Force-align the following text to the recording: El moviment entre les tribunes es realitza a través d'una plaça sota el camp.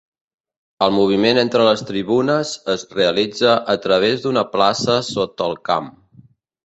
El 0.85 0.93
moviment 0.95 1.39
entre 1.41 1.67
les 1.67 1.83
tribunes 1.89 2.53
es 2.75 2.87
realitza 2.95 3.53
a 3.75 3.79
través 3.87 4.25
d'una 4.25 4.45
plaça 4.57 4.97
sota 5.11 5.51
el 5.51 5.55
camp. 5.71 5.93